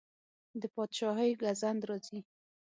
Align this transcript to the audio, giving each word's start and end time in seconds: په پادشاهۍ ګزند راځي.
په 0.59 0.67
پادشاهۍ 0.75 1.31
ګزند 1.41 1.81
راځي. 1.89 2.19